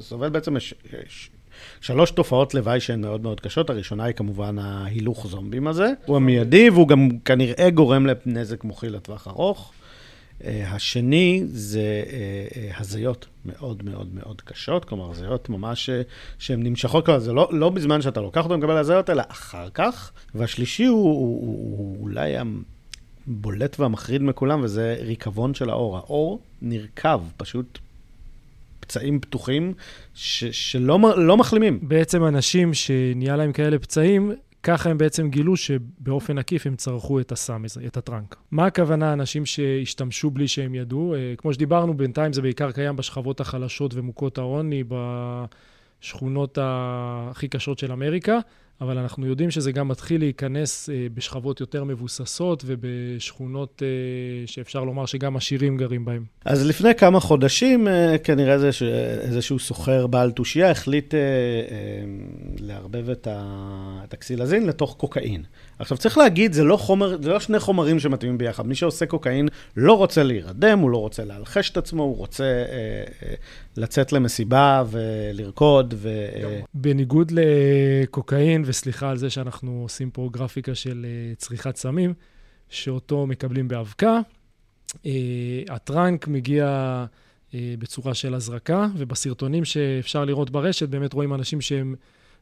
סובל 0.00 0.28
בעצם 0.28 0.56
שלוש 1.80 2.10
תופעות 2.10 2.54
לוואי 2.54 2.80
שהן 2.80 3.00
מאוד 3.00 3.22
מאוד 3.22 3.40
קשות. 3.40 3.70
הראשונה 3.70 4.04
היא 4.04 4.14
כמובן 4.14 4.58
ההילוך 4.58 5.26
זומבים 5.26 5.66
הזה. 5.66 5.92
הוא 6.06 6.16
המיידי, 6.16 6.70
והוא 6.70 6.88
גם 6.88 7.08
כנראה 7.24 7.70
גורם 7.70 8.06
לנזק 8.06 8.64
מוחי 8.64 8.88
לטווח 8.88 9.28
ארוך. 9.28 9.72
אה, 10.44 10.72
השני 10.72 11.42
זה 11.46 11.80
אה, 11.80 12.46
אה, 12.56 12.70
הזיות 12.78 13.26
מאוד 13.44 13.84
מאוד 13.84 14.14
מאוד 14.14 14.40
קשות, 14.40 14.84
כלומר, 14.84 15.10
הזיות 15.10 15.48
ממש 15.48 15.90
שהן 16.38 16.62
נמשכות, 16.62 17.04
כלומר, 17.04 17.20
זה 17.20 17.32
לא, 17.32 17.48
לא 17.52 17.68
בזמן 17.68 18.02
שאתה 18.02 18.20
לוקח 18.20 18.44
אותו 18.44 18.54
ומקבל 18.54 18.76
הזיות, 18.76 19.10
אלא 19.10 19.22
אחר 19.28 19.68
כך. 19.74 20.12
והשלישי 20.34 20.84
הוא, 20.84 21.02
הוא, 21.02 21.46
הוא, 21.46 21.78
הוא 21.78 22.02
אולי 22.02 22.34
הבולט 23.26 23.80
והמחריד 23.80 24.22
מכולם, 24.22 24.60
וזה 24.62 24.96
ריקבון 25.00 25.54
של 25.54 25.70
האור. 25.70 25.96
האור 25.96 26.40
נרקב, 26.62 27.20
פשוט 27.36 27.78
פצעים 28.90 29.20
פתוחים 29.20 29.74
ש, 30.14 30.44
שלא 30.44 30.98
לא 31.16 31.36
מחלימים. 31.36 31.78
בעצם 31.82 32.24
אנשים 32.24 32.74
שנהיה 32.74 33.36
להם 33.36 33.52
כאלה 33.52 33.78
פצעים, 33.78 34.32
ככה 34.62 34.90
הם 34.90 34.98
בעצם 34.98 35.30
גילו 35.30 35.56
שבאופן 35.56 36.38
עקיף 36.38 36.66
הם 36.66 36.76
צרכו 36.76 37.20
את 37.20 37.32
הסם, 37.32 37.64
את 37.86 37.96
הטראנק. 37.96 38.36
מה 38.50 38.66
הכוונה 38.66 39.12
אנשים 39.12 39.46
שהשתמשו 39.46 40.30
בלי 40.30 40.48
שהם 40.48 40.74
ידעו? 40.74 41.14
אה, 41.14 41.34
כמו 41.38 41.52
שדיברנו, 41.52 41.96
בינתיים 41.96 42.32
זה 42.32 42.42
בעיקר 42.42 42.72
קיים 42.72 42.96
בשכבות 42.96 43.40
החלשות 43.40 43.94
ומוכות 43.94 44.38
העוני, 44.38 44.84
בשכונות 46.00 46.58
הכי 46.62 47.48
קשות 47.48 47.78
של 47.78 47.92
אמריקה, 47.92 48.38
אבל 48.80 48.98
אנחנו 48.98 49.26
יודעים 49.26 49.50
שזה 49.50 49.72
גם 49.72 49.88
מתחיל 49.88 50.20
להיכנס 50.20 50.90
אה, 50.90 51.06
בשכבות 51.14 51.60
יותר 51.60 51.84
מבוססות 51.84 52.64
ובשכונות 52.66 53.82
אה, 53.82 54.46
שאפשר 54.46 54.84
לומר 54.84 55.06
שגם 55.06 55.36
עשירים 55.36 55.76
גרים 55.76 56.04
בהן. 56.04 56.24
אז 56.44 56.66
לפני 56.66 56.94
כמה 56.94 57.20
חודשים, 57.20 57.88
אה, 57.88 58.18
כנראה 58.18 58.72
ש... 58.72 58.82
איזשהו 59.20 59.58
סוחר 59.58 60.06
בעל 60.06 60.30
תושייה 60.30 60.70
החליט 60.70 61.14
לערבב 62.58 63.10
את, 63.10 63.26
ה... 63.30 64.00
את 64.04 64.14
הקסילזין 64.14 64.66
לתוך 64.66 64.96
קוקאין. 64.96 65.44
עכשיו, 65.80 65.98
צריך 65.98 66.18
להגיד, 66.18 66.52
זה 66.52 66.64
לא, 66.64 66.76
חומר, 66.76 67.22
זה 67.22 67.28
לא 67.28 67.40
שני 67.40 67.58
חומרים 67.58 67.98
שמתאימים 67.98 68.38
ביחד. 68.38 68.66
מי 68.66 68.74
שעושה 68.74 69.06
קוקאין 69.06 69.48
לא 69.76 69.92
רוצה 69.92 70.22
להירדם, 70.22 70.78
הוא 70.78 70.90
לא 70.90 70.96
רוצה 70.96 71.24
להלחש 71.24 71.70
את 71.70 71.76
עצמו, 71.76 72.02
הוא 72.02 72.16
רוצה 72.16 72.44
אה, 72.44 73.28
אה, 73.28 73.34
לצאת 73.76 74.12
למסיבה 74.12 74.84
ולרקוד. 74.90 75.94
ו... 75.96 76.08
אה... 76.08 76.60
בניגוד 76.74 77.32
לקוקאין, 77.34 78.62
וסליחה 78.70 79.10
על 79.10 79.16
זה 79.16 79.30
שאנחנו 79.30 79.80
עושים 79.82 80.10
פה 80.10 80.28
גרפיקה 80.32 80.74
של 80.74 81.06
אה, 81.08 81.34
צריכת 81.36 81.76
סמים, 81.76 82.14
שאותו 82.68 83.26
מקבלים 83.26 83.68
באבקה, 83.68 84.20
אה, 85.06 85.62
הטראנק 85.68 86.28
מגיע... 86.28 86.66
אה, 87.54 87.74
בצורה 87.78 88.14
של 88.14 88.34
הזרקה, 88.34 88.86
ובסרטונים 88.96 89.64
שאפשר 89.64 90.24
לראות 90.24 90.50
ברשת, 90.50 90.88
באמת 90.88 91.12
רואים 91.12 91.34
אנשים 91.34 91.60
שהם 91.60 91.94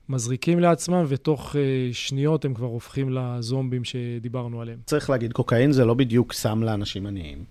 מזריקים 0.08 0.60
לעצמם, 0.60 1.04
ותוך 1.08 1.56
שניות 1.92 2.44
הם 2.44 2.54
כבר 2.54 2.66
הופכים 2.66 3.10
לזומבים 3.10 3.84
שדיברנו 3.84 4.60
עליהם. 4.62 4.78
צריך 4.86 5.10
להגיד, 5.10 5.32
קוקאין 5.32 5.72
זה 5.72 5.84
לא 5.84 5.94
בדיוק 5.94 6.32
סם 6.32 6.62
לאנשים 6.62 7.06
עניים. 7.06 7.44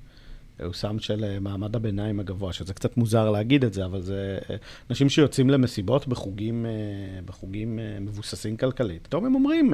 הוא 0.63 0.73
סם 0.73 0.99
של 0.99 1.23
uh, 1.23 1.39
מעמד 1.39 1.75
הביניים 1.75 2.19
הגבוה, 2.19 2.53
שזה 2.53 2.73
קצת 2.73 2.97
מוזר 2.97 3.29
להגיד 3.29 3.63
את 3.65 3.73
זה, 3.73 3.85
אבל 3.85 4.01
זה 4.01 4.37
uh, 4.41 4.51
אנשים 4.89 5.09
שיוצאים 5.09 5.49
למסיבות 5.49 6.07
בחוגים, 6.07 6.65
uh, 6.65 7.25
בחוגים 7.25 7.79
מבוססים 8.01 8.57
כלכלית. 8.57 9.03
פתאום 9.03 9.25
הם 9.25 9.35
אומרים, 9.35 9.73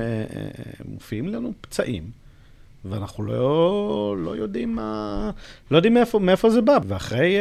מופיעים 0.86 1.28
לנו 1.28 1.54
פצעים. 1.62 2.12
ואנחנו 2.86 3.24
לא, 3.24 4.16
לא 4.20 4.36
יודעים 4.36 4.76
מה, 4.76 5.32
לא 5.72 5.76
יודעים 5.76 5.94
מאיפה, 5.94 6.20
מאיפה 6.20 6.50
זה 6.50 6.62
בא. 6.62 6.78
ואחרי 6.88 7.38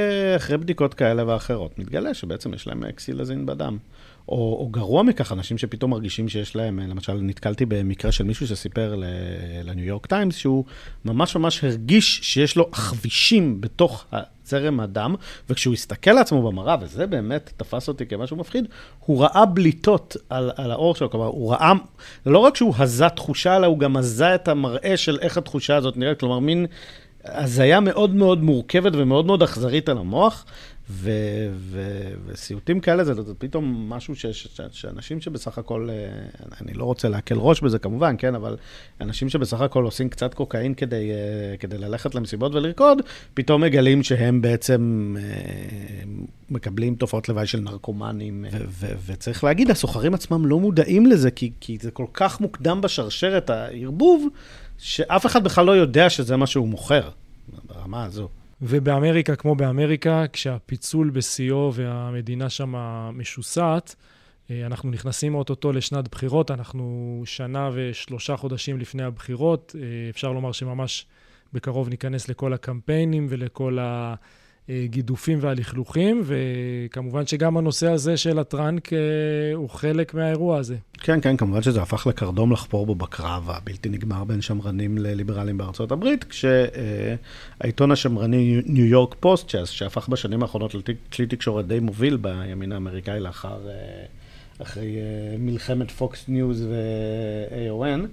בדיקות 0.61 0.95
כאלה 0.95 1.29
ואחרות, 1.29 1.79
מתגלה 1.79 2.15
שבעצם 2.15 2.55
יש 2.55 2.67
להם 2.67 2.85
אקסילזין 2.85 3.47
בדם. 3.47 3.79
או, 4.29 4.57
או 4.61 4.69
גרוע 4.71 5.03
מכך, 5.03 5.33
אנשים 5.33 5.59
שפתאום 5.59 5.91
מרגישים 5.91 6.29
שיש 6.29 6.57
להם, 6.57 6.79
למשל, 6.79 7.13
נתקלתי 7.13 7.67
במקרה 7.67 8.13
של 8.13 8.25
מישהו 8.25 8.47
שסיפר 8.47 8.95
לניו 9.65 9.85
יורק 9.85 10.07
טיימס, 10.07 10.37
שהוא 10.37 10.65
ממש 11.05 11.37
ממש 11.37 11.65
הרגיש 11.65 12.21
שיש 12.23 12.57
לו 12.57 12.69
חבישים 12.73 13.61
בתוך 13.61 14.07
זרם 14.45 14.81
הדם, 14.81 15.15
וכשהוא 15.51 15.75
הסתכל 15.75 16.13
לעצמו 16.13 16.51
במראה, 16.51 16.77
וזה 16.81 17.07
באמת 17.07 17.53
תפס 17.57 17.89
אותי 17.89 18.07
כמשהו 18.07 18.37
מפחיד, 18.37 18.65
הוא 19.07 19.23
ראה 19.23 19.47
בליטות 19.47 20.17
על, 20.29 20.51
על 20.57 20.71
האור 20.71 20.95
שלו, 20.95 21.11
כלומר, 21.11 21.27
הוא 21.27 21.53
ראה, 21.53 21.73
לא 22.27 22.39
רק 22.39 22.57
שהוא 22.57 22.75
הזה 22.79 23.09
תחושה, 23.09 23.57
אלא 23.57 23.67
הוא 23.67 23.79
גם 23.79 23.97
הזה 23.97 24.35
את 24.35 24.49
המראה 24.49 24.97
של 24.97 25.19
איך 25.21 25.39
התחושה 25.39 25.77
הזאת 25.77 25.97
נראית, 25.97 26.21
כלומר, 26.21 26.39
מין 26.39 26.67
הזיה 27.25 27.81
מאוד 27.81 28.15
מאוד 28.15 28.43
מורכבת 28.43 28.93
ומאוד 28.95 29.27
מאוד 29.27 29.43
אכזרית 29.43 29.89
על 29.89 29.99
המוח. 29.99 30.45
ו- 30.95 31.51
ו- 31.55 32.13
וסיוטים 32.27 32.81
כאלה 32.81 33.05
זה, 33.05 33.15
זה 33.23 33.35
פתאום 33.35 33.89
משהו 33.89 34.17
ש- 34.17 34.27
ש- 34.27 34.61
שאנשים 34.71 35.21
שבסך 35.21 35.59
הכל, 35.59 35.89
אה, 35.91 35.95
אני 36.61 36.75
לא 36.75 36.85
רוצה 36.85 37.09
להקל 37.09 37.35
ראש 37.39 37.61
בזה 37.61 37.79
כמובן, 37.79 38.15
כן, 38.19 38.35
אבל 38.35 38.57
אנשים 39.01 39.29
שבסך 39.29 39.61
הכל 39.61 39.85
עושים 39.85 40.09
קצת 40.09 40.35
קוקאין 40.35 40.75
כדי, 40.75 41.11
אה, 41.11 41.57
כדי 41.57 41.79
ללכת 41.79 42.15
למסיבות 42.15 42.55
ולרקוד, 42.55 43.03
פתאום 43.35 43.61
מגלים 43.61 44.03
שהם 44.03 44.43
בעצם 44.43 45.15
אה, 45.19 46.03
מקבלים 46.51 46.95
תופעות 46.95 47.29
לוואי 47.29 47.47
של 47.47 47.61
נרקומנים. 47.61 48.45
ו- 48.53 48.57
ו- 48.69 48.95
וצריך 49.07 49.45
להגיד, 49.45 49.71
הסוחרים 49.71 50.15
עצמם 50.15 50.47
לא 50.47 50.61
מודעים 50.61 51.07
לזה, 51.07 51.31
כי, 51.31 51.53
כי 51.61 51.79
זה 51.81 51.91
כל 51.91 52.07
כך 52.15 52.41
מוקדם 52.41 52.81
בשרשרת 52.81 53.51
הערבוב, 53.51 54.29
שאף 54.79 55.27
אחד 55.27 55.45
בכלל 55.45 55.67
לא 55.67 55.73
יודע 55.73 56.11
שזה 56.11 56.37
מה 56.37 56.47
שהוא 56.47 56.69
מוכר, 56.69 57.09
ברמה 57.69 58.05
הזו. 58.05 58.29
ובאמריקה, 58.65 59.37
כמו 59.37 59.55
באמריקה, 59.55 60.25
כשהפיצול 60.33 61.11
בשיאו 61.11 61.71
והמדינה 61.75 62.51
שם 62.51 62.75
משוסעת, 63.15 63.95
אה, 64.51 64.67
אנחנו 64.67 64.91
נכנסים 64.91 65.35
אוטוטו 65.35 65.73
לשנת 65.73 66.09
בחירות, 66.09 66.51
אנחנו 66.51 67.23
שנה 67.27 67.71
ושלושה 67.73 68.37
חודשים 68.37 68.79
לפני 68.79 69.03
הבחירות. 69.03 69.77
אה, 69.79 70.11
אפשר 70.11 70.33
לומר 70.33 70.53
שממש 70.53 71.07
בקרוב 71.53 71.89
ניכנס 71.89 72.29
לכל 72.29 72.53
הקמפיינים 72.53 73.27
ולכל 73.29 73.79
ה... 73.79 74.15
הגידופים 74.69 75.39
והלכלוכים, 75.41 76.23
וכמובן 76.25 77.27
שגם 77.27 77.57
הנושא 77.57 77.91
הזה 77.91 78.17
של 78.17 78.39
ה 78.39 78.48
tranq 78.48 78.93
אה, 78.93 78.99
הוא 79.55 79.71
חלק 79.71 80.15
מהאירוע 80.15 80.59
הזה. 80.59 80.77
כן, 80.99 81.21
כן, 81.21 81.37
כמובן 81.37 81.63
שזה 81.63 81.83
הפך 81.83 82.07
לקרדום 82.07 82.53
לחפור 82.53 82.87
בו 82.87 82.95
בקרב 82.95 83.51
הבלתי 83.51 83.89
נגמר 83.89 84.25
בין 84.25 84.41
שמרנים 84.41 84.99
לליברלים 84.99 85.59
בארצות 85.59 85.93
הברית, 85.93 86.25
כשהעיתון 86.25 87.93
השמרני 87.93 88.63
ניו 88.67 88.87
יורק 88.87 89.15
פוסט, 89.21 89.49
שהפך 89.65 90.09
בשנים 90.09 90.43
האחרונות 90.43 90.75
לכלי 90.75 91.27
תקשורת 91.27 91.67
די 91.67 91.81
מוביל 91.81 92.17
בימין 92.17 92.73
האמריקאי 92.73 93.21
לאחר, 93.21 93.69
אה, 93.69 94.05
אחרי 94.63 94.97
אה, 94.97 95.37
מלחמת 95.39 95.91
פוקס 95.91 96.25
ניוז 96.29 96.63
ו-OAN, 96.63 97.85
אה, 97.85 98.07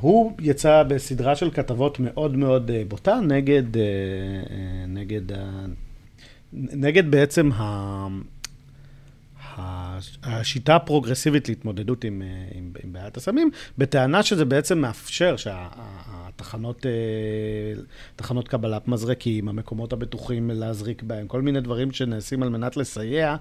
הוא 0.00 0.32
יצא 0.40 0.82
בסדרה 0.82 1.36
של 1.36 1.50
כתבות 1.50 2.00
מאוד 2.00 2.36
מאוד 2.36 2.70
אה, 2.70 2.82
בוטה 2.88 3.20
נגד, 3.20 3.76
אה, 3.76 3.82
נגד, 4.88 5.22
נגד 6.52 7.10
בעצם 7.10 7.50
ה... 7.52 8.06
השיטה 10.22 10.76
הפרוגרסיבית 10.76 11.48
להתמודדות 11.48 12.04
עם, 12.04 12.22
עם, 12.54 12.72
עם 12.84 12.92
בעיית 12.92 13.16
הסמים, 13.16 13.50
בטענה 13.78 14.22
שזה 14.22 14.44
בעצם 14.44 14.78
מאפשר 14.78 15.36
שהתחנות 15.36 16.86
תחנות 18.16 18.48
קבלת 18.48 18.88
מזרקים, 18.88 19.48
המקומות 19.48 19.92
הבטוחים 19.92 20.50
להזריק 20.50 21.02
בהם, 21.02 21.26
כל 21.26 21.42
מיני 21.42 21.60
דברים 21.60 21.92
שנעשים 21.92 22.42
על 22.42 22.48
מנת 22.48 22.76
לסייע 22.76 23.28
אה, 23.30 23.36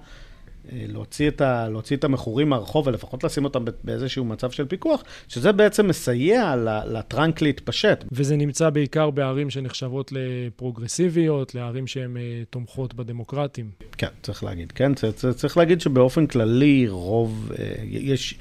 להוציא 0.71 1.27
את, 1.27 1.41
ה, 1.41 1.69
להוציא 1.69 1.97
את 1.97 2.03
המכורים 2.03 2.49
מהרחוב 2.49 2.87
ולפחות 2.87 3.23
לשים 3.23 3.45
אותם 3.45 3.65
באיזשהו 3.83 4.25
מצב 4.25 4.51
של 4.51 4.65
פיקוח, 4.65 5.03
שזה 5.27 5.51
בעצם 5.51 5.87
מסייע 5.87 6.55
ל 6.87 6.96
tranq 6.96 7.41
להתפשט. 7.41 8.03
וזה 8.11 8.35
נמצא 8.35 8.69
בעיקר 8.69 9.09
בערים 9.09 9.49
שנחשבות 9.49 10.11
לפרוגרסיביות, 10.11 11.55
לערים 11.55 11.87
שהן 11.87 12.17
אה, 12.17 12.43
תומכות 12.49 12.93
בדמוקרטים. 12.93 13.69
כן, 13.97 14.07
צריך 14.21 14.43
להגיד, 14.43 14.71
כן, 14.71 14.93
צריך, 14.93 15.15
צריך 15.35 15.57
להגיד 15.57 15.81
שבאופן 15.81 16.27
כללי 16.27 16.87
רוב, 16.87 17.51
אה, 17.59 17.75
יש... 17.83 18.39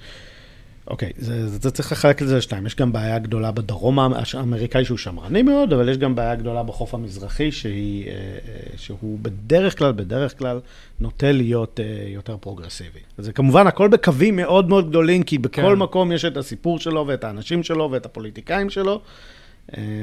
אוקיי, 0.86 1.12
זה, 1.16 1.48
זה, 1.48 1.58
זה 1.58 1.70
צריך 1.70 1.92
לחלק 1.92 2.22
את 2.22 2.28
זה 2.28 2.36
לשתיים. 2.36 2.66
יש 2.66 2.76
גם 2.76 2.92
בעיה 2.92 3.18
גדולה 3.18 3.50
בדרום 3.50 3.98
האמריקאי 3.98 4.84
שהוא 4.84 4.98
שמרני 4.98 5.42
מאוד, 5.42 5.72
אבל 5.72 5.88
יש 5.88 5.98
גם 5.98 6.14
בעיה 6.14 6.34
גדולה 6.34 6.62
בחוף 6.62 6.94
המזרחי, 6.94 7.52
שהיא, 7.52 8.06
אה, 8.06 8.12
אה, 8.12 8.38
שהוא 8.76 9.18
בדרך 9.22 9.78
כלל, 9.78 9.92
בדרך 9.92 10.38
כלל, 10.38 10.60
נוטה 11.00 11.32
להיות 11.32 11.80
אה, 11.80 12.08
יותר 12.08 12.36
פרוגרסיבי. 12.36 13.00
זה 13.18 13.32
כמובן 13.32 13.66
הכל 13.66 13.88
בקווים 13.88 14.36
מאוד 14.36 14.68
מאוד 14.68 14.88
גדולים, 14.88 15.22
כי 15.22 15.38
בכל 15.38 15.62
כן. 15.62 15.74
מקום 15.74 16.12
יש 16.12 16.24
את 16.24 16.36
הסיפור 16.36 16.78
שלו 16.78 17.04
ואת 17.06 17.24
האנשים 17.24 17.62
שלו 17.62 17.88
ואת 17.92 18.06
הפוליטיקאים 18.06 18.70
שלו. 18.70 19.00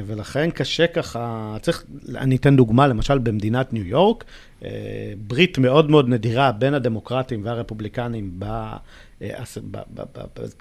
ולכן 0.06 0.50
קשה 0.52 0.88
ככה, 0.88 1.56
צריך, 1.62 1.84
אני 2.16 2.36
אתן 2.36 2.56
דוגמה, 2.56 2.88
למשל 2.88 3.18
במדינת 3.18 3.74
ניו 3.74 3.86
יורק, 3.86 4.24
ברית 5.18 5.58
מאוד 5.58 5.90
מאוד 5.90 6.10
נדירה 6.10 6.52
בין 6.52 6.74
הדמוקרטים 6.74 7.46
והרפובליקנים 7.46 8.40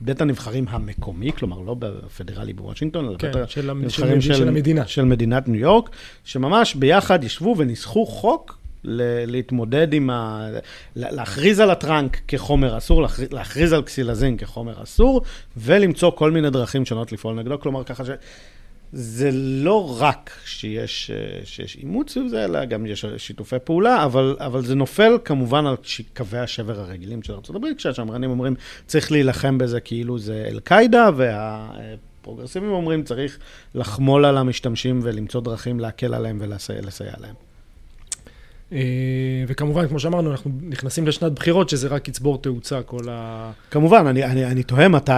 בבית 0.00 0.20
הנבחרים 0.20 0.64
המקומי, 0.68 1.32
כלומר 1.32 1.58
לא 1.58 1.76
בפדרלי 1.78 2.52
בוושינגטון, 2.52 3.08
אלא 3.08 3.16
כן, 3.18 3.32
בית 3.32 3.50
של, 3.50 3.70
הנבחרים 3.70 4.20
של, 4.20 4.34
של, 4.34 4.48
המדינה. 4.48 4.86
של 4.86 5.04
מדינת 5.04 5.48
ניו 5.48 5.60
יורק, 5.60 5.90
שממש 6.24 6.74
ביחד 6.74 7.24
ישבו 7.24 7.54
וניסחו 7.58 8.06
חוק 8.06 8.58
להתמודד 8.84 9.92
עם 9.92 10.10
ה... 10.10 10.48
להכריז 10.96 11.60
על 11.60 11.70
הטראנק 11.70 12.20
כחומר 12.28 12.78
אסור, 12.78 13.06
להכריז 13.32 13.72
על 13.72 13.82
קסילזין 13.82 14.36
כחומר 14.36 14.82
אסור, 14.82 15.22
ולמצוא 15.56 16.10
כל 16.10 16.30
מיני 16.30 16.50
דרכים 16.50 16.86
שונות 16.86 17.12
לפעול 17.12 17.34
נגדו, 17.34 17.60
כלומר 17.60 17.84
ככה 17.84 18.04
ש... 18.04 18.08
זה 18.92 19.30
לא 19.32 19.96
רק 20.00 20.30
שיש, 20.44 21.10
אה, 21.10 21.40
שיש 21.44 21.76
אימוץ 21.76 22.12
סביב 22.12 22.28
זה, 22.28 22.44
אלא 22.44 22.64
גם 22.64 22.86
יש 22.86 23.04
שיתופי 23.16 23.56
פעולה, 23.64 24.04
אבל, 24.04 24.36
אבל 24.38 24.64
זה 24.64 24.74
נופל 24.74 25.18
כמובן 25.24 25.66
על 25.66 25.76
קווי 26.16 26.38
השבר 26.38 26.80
הרגילים 26.80 27.22
של 27.22 27.32
ארה"ב, 27.32 27.74
כשהשמרנים 27.76 28.30
אומרים, 28.30 28.54
צריך 28.86 29.12
להילחם 29.12 29.58
בזה 29.58 29.80
כאילו 29.80 30.18
זה 30.18 30.44
אל-קאעידה, 30.48 31.10
והפרוגרסיבים 31.16 32.70
אומרים, 32.70 33.02
צריך 33.02 33.38
לחמול 33.74 34.24
על 34.24 34.36
המשתמשים 34.36 35.00
ולמצוא 35.02 35.40
דרכים 35.40 35.80
להקל 35.80 36.14
עליהם 36.14 36.38
ולסייע 36.40 37.14
להם. 37.20 37.49
אה, 38.72 38.78
וכמובן, 39.48 39.88
כמו 39.88 39.98
שאמרנו, 40.00 40.30
אנחנו 40.30 40.50
נכנסים 40.62 41.06
לשנת 41.06 41.32
בחירות, 41.32 41.68
שזה 41.68 41.88
רק 41.88 42.08
יצבור 42.08 42.42
תאוצה, 42.42 42.82
כל 42.82 43.02
ה... 43.10 43.52
כמובן, 43.70 44.06
אני, 44.06 44.24
אני, 44.24 44.44
אני 44.46 44.62
תוהה 44.62 44.88
מתי, 44.88 45.12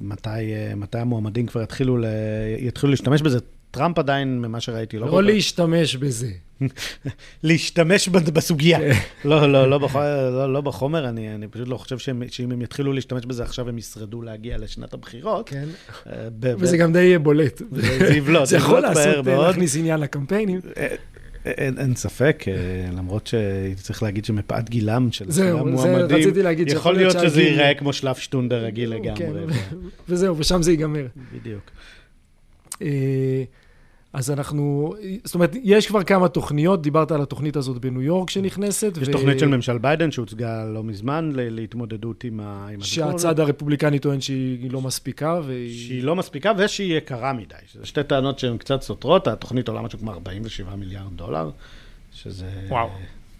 מתי, 0.00 0.30
מתי 0.76 0.98
המועמדים 0.98 1.46
כבר 1.46 1.62
יתחילו, 1.62 1.96
ל, 1.98 2.04
יתחילו 2.58 2.90
להשתמש 2.90 3.22
בזה. 3.22 3.38
טראמפ 3.70 3.98
עדיין, 3.98 4.40
ממה 4.42 4.60
שראיתי, 4.60 4.98
לא... 4.98 5.06
לא 5.06 5.22
להשתמש 5.22 5.96
בזה. 5.96 6.30
להשתמש 7.42 8.08
בסוגיה. 8.08 8.78
כן. 8.78 8.92
לא, 9.24 9.52
לא, 9.52 9.70
לא, 9.70 9.78
בח... 9.78 9.96
לא, 9.96 10.52
לא 10.52 10.60
בחומר, 10.60 11.08
אני, 11.08 11.34
אני 11.34 11.48
פשוט 11.48 11.68
לא 11.68 11.76
חושב 11.76 11.98
שהם, 11.98 12.22
שאם 12.30 12.52
הם 12.52 12.62
יתחילו 12.62 12.92
להשתמש 12.92 13.26
בזה 13.26 13.42
עכשיו, 13.42 13.68
הם 13.68 13.78
ישרדו 13.78 14.22
להגיע 14.22 14.58
לשנת 14.58 14.94
הבחירות. 14.94 15.48
כן, 15.48 15.64
ב- 16.40 16.54
וזה 16.58 16.76
ב- 16.76 16.80
גם 16.80 16.92
די 16.92 17.02
יהיה 17.02 17.18
בולט. 17.18 17.62
זה 17.70 18.14
יבלוט. 18.16 18.46
זה 18.50 18.56
יכול 18.56 18.80
לעשות, 18.80 19.26
להכניס 19.26 19.76
עניין 19.76 20.00
לקמפיינים. 20.00 20.60
אין, 21.46 21.78
אין 21.78 21.94
ספק, 21.94 22.44
למרות 22.96 23.26
שצריך 23.76 24.02
להגיד 24.02 24.24
שמפאת 24.24 24.70
גילם 24.70 25.08
של 25.12 25.24
המועמדים, 25.42 26.08
זה 26.08 26.16
רציתי 26.16 26.42
להגיד 26.42 26.68
יכול 26.68 26.94
להיות 26.94 27.16
שזה 27.22 27.42
ייראה 27.42 27.74
כמו 27.74 27.92
שלב 27.92 28.14
שטונדר 28.14 28.64
רגיל 28.64 28.90
לגמרי. 28.90 29.16
כן, 29.16 29.76
וזהו, 30.08 30.38
ושם 30.38 30.62
זה 30.62 30.70
ייגמר. 30.70 31.06
בדיוק. 31.34 31.70
אז 34.16 34.30
אנחנו, 34.30 34.94
זאת 35.24 35.34
אומרת, 35.34 35.56
יש 35.62 35.86
כבר 35.86 36.02
כמה 36.02 36.28
תוכניות, 36.28 36.82
דיברת 36.82 37.10
על 37.10 37.22
התוכנית 37.22 37.56
הזאת 37.56 37.78
בניו 37.78 38.02
יורק 38.02 38.30
שנכנסת. 38.30 38.98
יש 39.02 39.08
ו... 39.08 39.12
תוכנית 39.12 39.38
של 39.38 39.46
ממשל 39.46 39.78
ביידן 39.78 40.10
שהוצגה 40.10 40.64
לא 40.64 40.84
מזמן 40.84 41.32
להתמודדות 41.34 42.24
עם, 42.24 42.40
ה... 42.40 42.68
עם 42.72 42.80
שהצד 42.80 43.40
הרפובליקני 43.40 43.98
טוען 43.98 44.20
שהיא 44.20 44.70
לא 44.70 44.80
מספיקה. 44.80 45.40
והיא... 45.46 45.86
שהיא 45.86 46.02
לא 46.02 46.16
מספיקה 46.16 46.52
ושהיא 46.58 46.96
יקרה 46.98 47.32
מדי. 47.32 47.54
זה 47.74 47.86
שתי 47.86 48.02
טענות 48.04 48.38
שהן 48.38 48.58
קצת 48.58 48.82
סותרות, 48.82 49.28
התוכנית 49.28 49.68
עולה 49.68 49.82
משהו 49.82 49.98
כמו 49.98 50.12
47 50.12 50.76
מיליארד 50.76 51.16
דולר, 51.16 51.50
שזה... 52.12 52.50
וואו. 52.68 52.88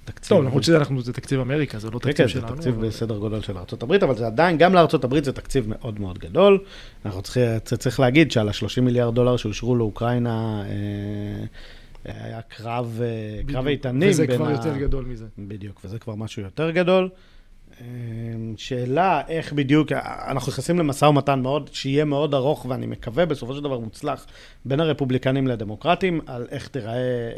תקציב. 0.07 0.29
טוב, 0.29 0.45
למרות 0.45 0.63
שזה 0.63 1.13
תקציב 1.13 1.41
אמריקה, 1.41 1.79
זה 1.79 1.91
לא 1.91 1.99
תקציב 1.99 2.17
כן, 2.17 2.29
שלנו. 2.29 2.49
זה 2.49 2.55
תקציב. 2.55 2.81
בסדר 2.81 3.19
גודל 3.19 3.41
של 3.41 3.59
ארה"ב, 3.59 3.93
אבל 3.93 4.17
זה 4.17 4.27
עדיין, 4.27 4.59
גם 4.59 4.75
לארה"ב 4.75 5.25
זה 5.25 5.33
תקציב 5.33 5.69
מאוד 5.69 6.01
מאוד 6.01 6.19
גדול. 6.19 6.59
אנחנו 7.05 7.23
צריכים, 7.23 7.43
צריך 7.65 8.01
להגיד 8.01 8.33
שעל 8.33 8.49
ה-30 8.49 8.81
מיליארד 8.81 9.15
דולר 9.15 9.37
שאושרו 9.37 9.77
לאוקראינה, 9.77 10.63
אה, 12.07 12.13
היה 12.25 12.41
קרב, 12.43 13.01
אה, 13.03 13.67
איתנים. 13.67 14.11
וזה 14.11 14.27
כבר. 14.27 14.51
יותר 14.51 14.77
גדול 14.77 15.05
מזה. 15.05 15.27
בדיוק, 15.39 15.81
וזה 15.85 15.99
כבר 15.99 16.15
משהו 16.15 16.43
יותר 16.43 16.71
גדול. 16.71 17.09
אמ, 17.81 18.55
שאלה 18.57 19.23
איך 19.29 19.53
בדיוק, 19.53 19.93
אנחנו 20.29 20.53
נכנסים 20.53 20.79
למשא 20.79 21.05
ומתן 21.05 21.41
מאוד, 21.41 21.71
שיהיה 21.73 22.05
מאוד 22.05 22.35
ארוך, 22.35 22.67
ואני 22.69 22.87
מקווה 22.87 23.27
בסופו 23.27 23.55
של 23.55 23.63
דבר 23.63 23.79
מוצלח, 23.79 24.27
בין 24.65 24.81
הרפובליקנים 24.81 25.47
לדמוקרטים, 25.47 26.21
על 26.27 26.47
איך 26.51 26.69
תיראה, 26.69 27.31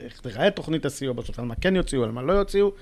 איך 0.00 0.20
תיראה 0.20 0.50
תוכנית 0.50 0.84
הסיוע 0.84 1.12
בסוף, 1.12 1.38
על 1.38 1.44
מה 1.44 1.54
כן 1.54 1.76
יוציאו, 1.76 2.04
על 2.04 2.10
מה 2.10 2.22
לא 2.22 2.32
יוציאו, 2.32 2.72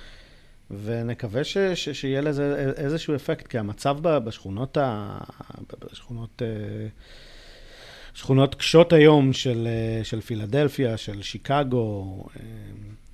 ונקווה 0.71 1.45
ש, 1.45 1.59
ש, 1.59 1.89
שיהיה 1.89 2.21
לזה 2.21 2.73
איזשהו 2.77 3.15
אפקט, 3.15 3.47
כי 3.47 3.59
המצב 3.59 3.99
בשכונות, 4.03 4.77
ה, 4.77 5.19
בשכונות, 5.91 6.43
אה, 6.43 6.87
שכונות 8.15 8.55
קשות 8.55 8.93
היום 8.93 9.33
של, 9.33 9.69
אה, 9.71 10.05
של 10.05 10.21
פילדלפיה, 10.21 10.97
של 10.97 11.23
שיקגו, 11.23 12.25
אה, 12.37 12.43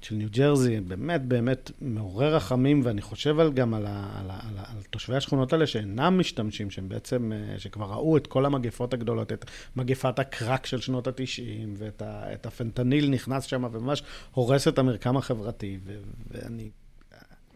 של 0.07 0.15
ניו 0.15 0.29
ג'רזי, 0.31 0.81
באמת 0.81 1.25
באמת 1.25 1.71
מעורר 1.81 2.35
רחמים, 2.35 2.81
ואני 2.85 3.03
חושב 3.03 3.41
על 3.41 3.53
גם 3.53 3.75
על, 3.75 3.87
ה, 3.87 4.09
על, 4.21 4.31
ה, 4.31 4.35
על, 4.49 4.59
ה, 4.59 4.63
על 4.71 4.83
תושבי 4.91 5.17
השכונות 5.17 5.53
האלה 5.53 5.67
שאינם 5.67 6.19
משתמשים, 6.19 6.71
שהם 6.71 6.89
בעצם, 6.89 7.33
אה, 7.33 7.59
שכבר 7.59 7.87
ראו 7.87 8.17
את 8.17 8.27
כל 8.27 8.47
המגפות 8.47 8.95
הגדולות, 8.95 9.33
את 9.33 9.45
מגפת 9.77 10.19
הקרק 10.19 10.67
של 10.67 10.81
שנות 10.81 11.07
ה-90, 11.07 11.69
ואת 11.79 12.03
ה, 12.03 12.23
הפנטניל 12.45 13.11
נכנס 13.11 13.45
שם 13.45 13.65
וממש 13.73 14.03
הורס 14.33 14.69
את 14.69 14.79
המרקם 14.79 15.17
החברתי, 15.17 15.79
ו, 15.85 15.97
ואני... 16.31 16.71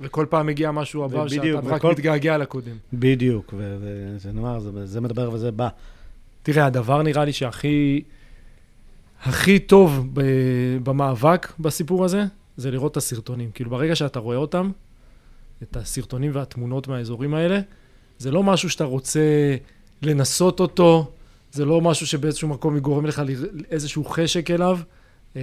וכל 0.01 0.27
פעם 0.31 0.47
מגיע 0.47 0.71
משהו 0.71 1.05
הבא 1.05 1.29
שאתה 1.29 1.59
וכל... 1.59 1.71
רק 1.71 1.85
מתגעגע 1.85 2.39
לקודם. 2.39 2.77
בדיוק, 2.93 3.55
וזה 3.57 4.33
נאמר, 4.33 4.59
זה, 4.59 4.87
זה 4.87 5.01
מדבר 5.01 5.31
וזה 5.33 5.51
בא. 5.51 5.69
תראה, 6.43 6.67
הדבר 6.67 7.03
נראה 7.03 7.25
לי 7.25 7.33
שהכי... 7.33 8.03
הכי 9.23 9.59
טוב 9.59 10.09
במאבק 10.83 11.53
בסיפור 11.59 12.05
הזה, 12.05 12.25
זה 12.61 12.71
לראות 12.71 12.93
את 12.93 12.97
הסרטונים. 12.97 13.51
כאילו, 13.51 13.71
ברגע 13.71 13.97
שאתה 13.97 14.19
רואה 14.19 14.37
אותם, 14.37 14.71
את 15.63 15.77
הסרטונים 15.77 16.31
והתמונות 16.35 16.89
מהאזורים 16.89 17.35
האלה, 17.35 17.61
זה 18.19 18.31
לא 18.31 18.43
משהו 18.43 18.71
שאתה 18.71 18.85
רוצה 18.85 19.57
לנסות 20.03 20.61
אותו, 20.61 21.13
זה 21.53 21.65
לא 21.65 21.81
משהו 21.81 22.07
שבאיזשהו 22.07 22.49
מקום 22.49 22.77
יגורם 22.77 23.07
לך 23.07 23.23
איזשהו 23.71 24.05
חשק 24.05 24.51
אליו. 24.51 24.79
אה, 25.37 25.43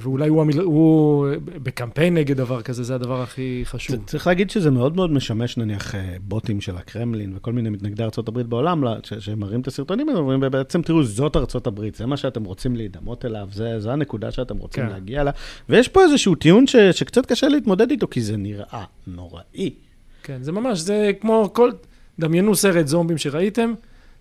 ואולי 0.00 0.28
הוא, 0.28 0.40
המיל... 0.42 0.60
הוא 0.60 1.26
בקמפיין 1.44 2.14
נגד 2.14 2.36
דבר 2.36 2.62
כזה, 2.62 2.82
זה 2.82 2.94
הדבר 2.94 3.22
הכי 3.22 3.62
חשוב. 3.64 4.04
צריך 4.06 4.26
להגיד 4.26 4.50
שזה 4.50 4.70
מאוד 4.70 4.96
מאוד 4.96 5.12
משמש, 5.12 5.56
נניח, 5.56 5.94
אה, 5.94 6.16
בוטים 6.20 6.60
של 6.60 6.76
הקרמלין 6.76 7.32
וכל 7.36 7.52
מיני 7.52 7.70
מתנגדי 7.70 8.02
ארה"ב 8.02 8.40
בעולם, 8.40 8.84
שמראים 9.18 9.60
את 9.60 9.66
הסרטונים 9.66 10.08
האלה, 10.08 10.20
אומרים, 10.20 10.40
בעצם 10.40 10.82
תראו, 10.82 11.04
זאת 11.04 11.36
ארה"ב, 11.36 11.96
זה 11.96 12.06
מה 12.06 12.16
שאתם 12.16 12.44
רוצים 12.44 12.76
להידמות 12.76 13.24
אליו, 13.24 13.48
זה, 13.52 13.80
זה 13.80 13.92
הנקודה 13.92 14.30
שאתם 14.30 14.56
רוצים 14.56 14.84
כן. 14.86 14.92
להגיע 14.92 15.20
אליה. 15.20 15.32
ויש 15.68 15.88
פה 15.88 16.02
איזשהו 16.02 16.34
טיעון 16.34 16.66
ש, 16.66 16.76
שקצת 16.76 17.26
קשה 17.26 17.48
להתמודד 17.48 17.90
איתו, 17.90 18.08
כי 18.08 18.22
זה 18.22 18.36
נראה 18.36 18.84
נוראי. 19.06 19.74
כן, 20.22 20.42
זה 20.42 20.52
ממש, 20.52 20.78
זה 20.78 21.10
כמו 21.20 21.50
כל, 21.52 21.70
דמיינו 22.18 22.54
סרט 22.54 22.86
זומבים 22.86 23.18
שראיתם, 23.18 23.74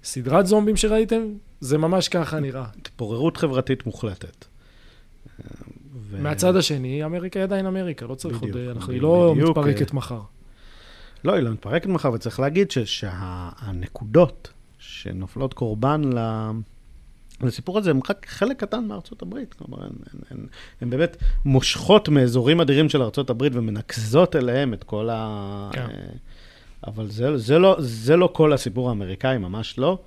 סדרת 0.03 0.47
זומבים 0.47 0.75
שראיתם, 0.75 1.21
זה 1.61 1.77
ממש 1.77 2.07
ככה 2.09 2.39
נראה. 2.39 2.65
התפוררות 2.81 3.37
חברתית 3.37 3.85
מוחלטת. 3.85 4.45
ו... 6.09 6.21
מהצד 6.21 6.55
השני, 6.55 7.05
אמריקה 7.05 7.39
היא 7.39 7.43
עדיין 7.43 7.65
אמריקה, 7.65 8.05
לא 8.05 8.15
צריך 8.15 8.37
בדיוק, 8.37 8.55
עוד... 8.55 8.67
אנחנו, 8.67 8.93
היא 8.93 9.01
לא 9.01 9.33
בדיוק, 9.35 9.57
מתפרקת 9.57 9.93
מחר. 9.93 10.21
לא, 11.23 11.33
היא 11.33 11.43
לא 11.43 11.51
מתפרקת 11.51 11.87
מחר, 11.87 12.11
וצריך 12.11 12.39
להגיד 12.39 12.71
שהנקודות 12.71 14.49
שנופלות 14.79 15.53
קורבן 15.53 16.01
ל... 16.03 16.49
לסיפור 17.41 17.77
הזה 17.77 17.89
הם 17.89 17.99
רק 18.09 18.25
חלק 18.29 18.59
קטן 18.59 18.85
מארצות 18.85 19.21
הברית. 19.21 19.53
כלומר, 19.53 19.83
הן, 19.83 19.89
הן, 20.13 20.19
הן, 20.29 20.47
הן 20.81 20.89
באמת 20.89 21.17
מושכות 21.45 22.09
מאזורים 22.09 22.61
אדירים 22.61 22.89
של 22.89 23.01
ארצות 23.01 23.29
הברית 23.29 23.53
ומנקזות 23.55 24.35
אליהם 24.35 24.73
את 24.73 24.83
כל 24.83 25.09
ה... 25.11 25.69
כן. 25.73 25.87
אבל 26.87 27.07
זה, 27.07 27.37
זה, 27.37 27.59
לא, 27.59 27.75
זה 27.79 28.17
לא 28.17 28.29
כל 28.33 28.53
הסיפור 28.53 28.89
האמריקאי, 28.89 29.37
ממש 29.37 29.79
לא. 29.79 29.99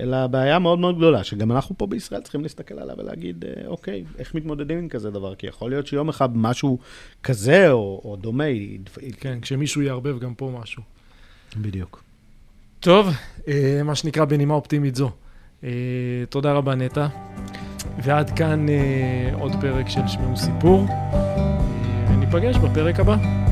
אלא 0.00 0.26
בעיה 0.26 0.58
מאוד 0.58 0.78
מאוד 0.78 0.96
גדולה, 0.96 1.24
שגם 1.24 1.52
אנחנו 1.52 1.78
פה 1.78 1.86
בישראל 1.86 2.20
צריכים 2.20 2.42
להסתכל 2.42 2.78
עליה 2.78 2.94
ולהגיד, 2.98 3.44
אה, 3.44 3.66
אוקיי, 3.66 4.04
איך 4.18 4.34
מתמודדים 4.34 4.78
עם 4.78 4.88
כזה 4.88 5.10
דבר? 5.10 5.34
כי 5.34 5.46
יכול 5.46 5.70
להיות 5.70 5.86
שיום 5.86 6.08
אחד 6.08 6.36
משהו 6.36 6.78
כזה 7.22 7.70
או, 7.70 8.00
או 8.04 8.16
דומה... 8.16 8.44
כן, 9.20 9.40
כשמישהו 9.40 9.82
יערבב 9.82 10.18
גם 10.18 10.34
פה 10.34 10.58
משהו. 10.62 10.82
בדיוק. 11.56 12.02
טוב, 12.80 13.08
אה, 13.48 13.80
מה 13.84 13.94
שנקרא 13.94 14.24
בנימה 14.24 14.54
אופטימית 14.54 14.94
זו. 14.94 15.10
אה, 15.64 15.70
תודה 16.28 16.52
רבה, 16.52 16.74
נטע. 16.74 17.06
ועד 18.02 18.30
כאן 18.30 18.66
עוד 19.32 19.52
פרק 19.60 19.88
של 19.88 20.08
שמעו 20.08 20.36
סיפור. 20.36 20.86
ניפגש 22.18 22.56
בפרק 22.56 23.00
הבא. 23.00 23.45